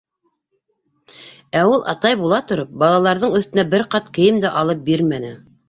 [1.59, 5.35] Ә ул, атай була тороп, балаларҙың өҫтөнә бер ҡат кейем дә алып бирмәне.